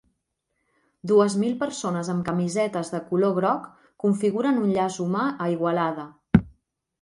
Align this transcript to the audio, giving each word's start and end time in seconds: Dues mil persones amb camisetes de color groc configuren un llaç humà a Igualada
Dues 1.09 1.35
mil 1.41 1.51
persones 1.59 2.09
amb 2.13 2.25
camisetes 2.29 2.89
de 2.95 3.01
color 3.11 3.35
groc 3.41 3.69
configuren 4.05 4.59
un 4.63 4.73
llaç 4.79 4.99
humà 5.05 5.29
a 5.47 5.51
Igualada 5.59 6.09